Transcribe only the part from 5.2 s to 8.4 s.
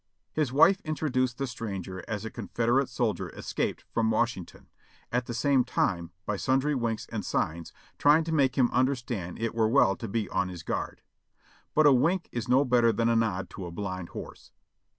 the same time by sundry winks and signs trying to